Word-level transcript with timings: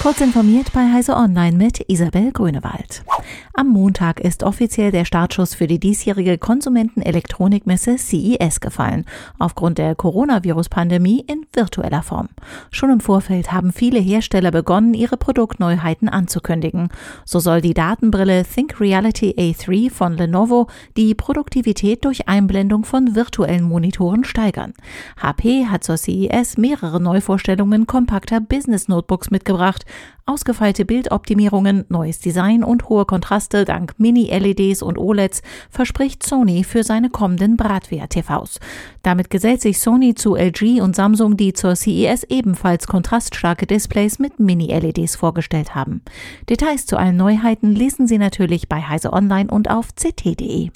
Kurz 0.00 0.20
informiert 0.20 0.72
bei 0.72 0.92
Heise 0.92 1.16
Online 1.16 1.56
mit 1.56 1.84
Isabel 1.88 2.30
Grünewald. 2.30 3.02
Am 3.52 3.66
Montag 3.66 4.20
ist 4.20 4.44
offiziell 4.44 4.92
der 4.92 5.04
Startschuss 5.04 5.54
für 5.54 5.66
die 5.66 5.80
diesjährige 5.80 6.38
Konsumentenelektronikmesse 6.38 7.96
CES 7.98 8.60
gefallen, 8.60 9.06
aufgrund 9.40 9.78
der 9.78 9.96
Coronavirus-Pandemie 9.96 11.24
in 11.26 11.46
virtueller 11.58 12.02
Form. 12.02 12.28
Schon 12.70 12.90
im 12.90 13.00
Vorfeld 13.00 13.52
haben 13.52 13.72
viele 13.72 13.98
Hersteller 13.98 14.52
begonnen, 14.52 14.94
ihre 14.94 15.16
Produktneuheiten 15.16 16.08
anzukündigen. 16.08 16.88
So 17.24 17.40
soll 17.40 17.60
die 17.60 17.74
Datenbrille 17.74 18.44
Think 18.44 18.80
Reality 18.80 19.34
A3 19.36 19.90
von 19.90 20.16
Lenovo 20.16 20.68
die 20.96 21.14
Produktivität 21.14 22.04
durch 22.04 22.28
Einblendung 22.28 22.84
von 22.84 23.16
virtuellen 23.16 23.64
Monitoren 23.64 24.24
steigern. 24.24 24.72
HP 25.20 25.66
hat 25.66 25.82
zur 25.82 25.96
CES 25.96 26.56
mehrere 26.56 27.00
Neuvorstellungen 27.00 27.86
kompakter 27.86 28.40
Business 28.40 28.86
Notebooks 28.86 29.30
mitgebracht, 29.30 29.84
Ausgefeilte 30.28 30.84
Bildoptimierungen, 30.84 31.86
neues 31.88 32.18
Design 32.18 32.62
und 32.62 32.90
hohe 32.90 33.06
Kontraste 33.06 33.64
dank 33.64 33.94
Mini-LEDs 33.96 34.82
und 34.82 34.98
OLEDs 34.98 35.40
verspricht 35.70 36.22
Sony 36.22 36.64
für 36.64 36.84
seine 36.84 37.08
kommenden 37.08 37.56
Bratware-TVs. 37.56 38.60
Damit 39.02 39.30
gesellt 39.30 39.62
sich 39.62 39.80
Sony 39.80 40.14
zu 40.14 40.36
LG 40.36 40.82
und 40.82 40.94
Samsung, 40.94 41.38
die 41.38 41.54
zur 41.54 41.74
CES 41.74 42.24
ebenfalls 42.24 42.86
kontraststarke 42.86 43.66
Displays 43.66 44.18
mit 44.18 44.38
Mini-LEDs 44.38 45.16
vorgestellt 45.16 45.74
haben. 45.74 46.02
Details 46.50 46.84
zu 46.84 46.98
allen 46.98 47.16
Neuheiten 47.16 47.74
lesen 47.74 48.06
Sie 48.06 48.18
natürlich 48.18 48.68
bei 48.68 48.82
Heise 48.82 49.14
Online 49.14 49.50
und 49.50 49.70
auf 49.70 49.94
ct.de. 49.94 50.68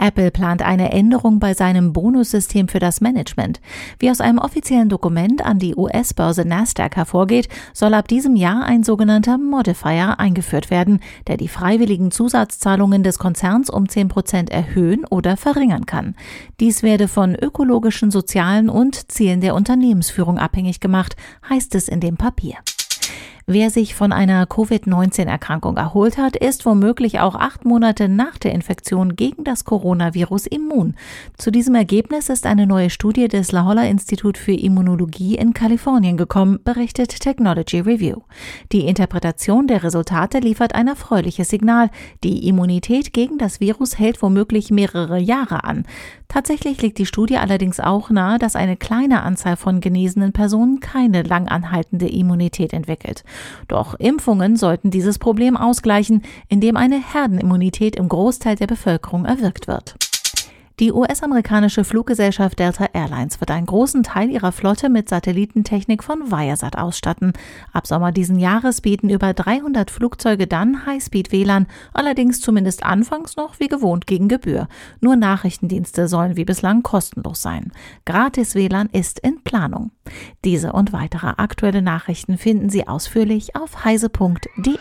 Apple 0.00 0.30
plant 0.30 0.62
eine 0.62 0.92
Änderung 0.92 1.38
bei 1.38 1.54
seinem 1.54 1.92
Bonussystem 1.92 2.68
für 2.68 2.78
das 2.78 3.00
Management. 3.00 3.60
Wie 3.98 4.10
aus 4.10 4.20
einem 4.20 4.38
offiziellen 4.38 4.88
Dokument 4.88 5.44
an 5.44 5.58
die 5.58 5.76
US-Börse 5.76 6.44
Nasdaq 6.44 6.96
hervorgeht, 6.96 7.48
soll 7.72 7.94
ab 7.94 8.08
diesem 8.08 8.34
Jahr 8.36 8.64
ein 8.64 8.82
sogenannter 8.82 9.38
Modifier 9.38 10.18
eingeführt 10.18 10.70
werden, 10.70 11.00
der 11.26 11.36
die 11.36 11.48
freiwilligen 11.48 12.10
Zusatzzahlungen 12.10 13.02
des 13.02 13.18
Konzerns 13.18 13.70
um 13.70 13.88
10 13.88 14.08
Prozent 14.08 14.50
erhöhen 14.50 15.04
oder 15.04 15.36
verringern 15.36 15.86
kann. 15.86 16.14
Dies 16.58 16.82
werde 16.82 17.06
von 17.06 17.34
ökologischen, 17.34 18.10
sozialen 18.10 18.68
und 18.68 19.12
Zielen 19.12 19.40
der 19.40 19.54
Unternehmensführung 19.54 20.38
abhängig 20.38 20.80
gemacht, 20.80 21.16
heißt 21.48 21.74
es 21.74 21.88
in 21.88 22.00
dem 22.00 22.16
Papier. 22.16 22.56
Wer 23.46 23.70
sich 23.70 23.94
von 23.94 24.12
einer 24.12 24.46
Covid-19-Erkrankung 24.46 25.76
erholt 25.76 26.18
hat, 26.18 26.36
ist 26.36 26.66
womöglich 26.66 27.20
auch 27.20 27.34
acht 27.34 27.64
Monate 27.64 28.08
nach 28.08 28.38
der 28.38 28.52
Infektion 28.52 29.16
gegen 29.16 29.44
das 29.44 29.64
Coronavirus 29.64 30.46
immun. 30.46 30.94
Zu 31.36 31.50
diesem 31.50 31.74
Ergebnis 31.74 32.28
ist 32.28 32.46
eine 32.46 32.66
neue 32.66 32.90
Studie 32.90 33.28
des 33.28 33.50
La 33.52 33.66
Jolla 33.66 33.84
Institut 33.84 34.38
für 34.38 34.52
Immunologie 34.52 35.36
in 35.36 35.54
Kalifornien 35.54 36.16
gekommen, 36.16 36.60
berichtet 36.62 37.20
Technology 37.20 37.80
Review. 37.80 38.18
Die 38.72 38.86
Interpretation 38.86 39.66
der 39.66 39.82
Resultate 39.82 40.38
liefert 40.38 40.74
ein 40.74 40.88
erfreuliches 40.88 41.48
Signal. 41.48 41.90
Die 42.22 42.46
Immunität 42.46 43.12
gegen 43.12 43.38
das 43.38 43.60
Virus 43.60 43.98
hält 43.98 44.22
womöglich 44.22 44.70
mehrere 44.70 45.18
Jahre 45.18 45.64
an. 45.64 45.84
Tatsächlich 46.28 46.80
liegt 46.80 46.98
die 46.98 47.06
Studie 47.06 47.38
allerdings 47.38 47.80
auch 47.80 48.08
nahe, 48.10 48.38
dass 48.38 48.54
eine 48.54 48.76
kleine 48.76 49.22
Anzahl 49.22 49.56
von 49.56 49.80
genesenen 49.80 50.32
Personen 50.32 50.78
keine 50.78 51.22
langanhaltende 51.22 52.08
Immunität 52.08 52.72
entwickelt. 52.72 53.24
Doch 53.68 53.94
Impfungen 53.94 54.56
sollten 54.56 54.90
dieses 54.90 55.18
Problem 55.18 55.56
ausgleichen, 55.56 56.22
indem 56.48 56.76
eine 56.76 57.00
Herdenimmunität 57.00 57.96
im 57.96 58.08
Großteil 58.08 58.56
der 58.56 58.66
Bevölkerung 58.66 59.24
erwirkt 59.24 59.68
wird. 59.68 59.96
Die 60.80 60.92
US-amerikanische 60.92 61.84
Fluggesellschaft 61.84 62.58
Delta 62.58 62.86
Airlines 62.94 63.38
wird 63.38 63.50
einen 63.50 63.66
großen 63.66 64.02
Teil 64.02 64.30
ihrer 64.30 64.50
Flotte 64.50 64.88
mit 64.88 65.10
Satellitentechnik 65.10 66.02
von 66.02 66.30
Viasat 66.32 66.78
ausstatten. 66.78 67.34
Ab 67.74 67.86
Sommer 67.86 68.12
diesen 68.12 68.38
Jahres 68.38 68.80
bieten 68.80 69.10
über 69.10 69.34
300 69.34 69.90
Flugzeuge 69.90 70.46
dann 70.46 70.86
Highspeed-WLAN, 70.86 71.66
allerdings 71.92 72.40
zumindest 72.40 72.82
anfangs 72.82 73.36
noch 73.36 73.60
wie 73.60 73.68
gewohnt 73.68 74.06
gegen 74.06 74.28
Gebühr. 74.28 74.68
Nur 75.02 75.16
Nachrichtendienste 75.16 76.08
sollen 76.08 76.38
wie 76.38 76.46
bislang 76.46 76.82
kostenlos 76.82 77.42
sein. 77.42 77.72
Gratis 78.06 78.54
WLAN 78.54 78.88
ist 78.90 79.18
in 79.18 79.44
Planung. 79.44 79.90
Diese 80.46 80.72
und 80.72 80.94
weitere 80.94 81.34
aktuelle 81.36 81.82
Nachrichten 81.82 82.38
finden 82.38 82.70
Sie 82.70 82.88
ausführlich 82.88 83.54
auf 83.54 83.84
heise.de. 83.84 84.78